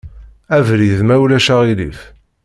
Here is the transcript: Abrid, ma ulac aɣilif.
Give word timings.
Abrid, 0.57 0.99
ma 1.05 1.15
ulac 1.23 1.47
aɣilif. 1.53 1.99